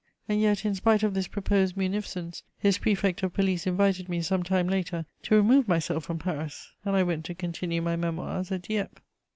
And 0.27 0.41
yet, 0.41 0.65
in 0.65 0.73
spite 0.73 1.03
of 1.03 1.13
this 1.13 1.27
proposed 1.27 1.77
munificence, 1.77 2.41
his 2.57 2.79
Prefect 2.79 3.21
of 3.21 3.33
Police 3.35 3.67
invited 3.67 4.09
me, 4.09 4.23
some 4.23 4.41
time 4.41 4.67
later, 4.67 5.05
to 5.21 5.35
remove 5.35 5.67
myself 5.67 6.05
from 6.05 6.17
Paris, 6.17 6.71
and 6.83 6.95
I 6.95 7.03
went 7.03 7.23
to 7.25 7.35
continue 7.35 7.83
my 7.83 7.95
Memoirs 7.95 8.51
at 8.51 8.63
Dieppe. 8.63 8.99